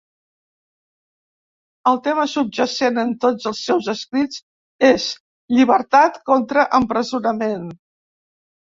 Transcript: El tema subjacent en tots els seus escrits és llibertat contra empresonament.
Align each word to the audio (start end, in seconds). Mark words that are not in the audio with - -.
El 1.91 1.99
tema 2.07 2.23
subjacent 2.31 2.97
en 3.03 3.13
tots 3.27 3.51
els 3.53 3.61
seus 3.69 3.91
escrits 3.95 4.43
és 4.91 5.07
llibertat 5.59 6.21
contra 6.33 6.69
empresonament. 6.83 7.73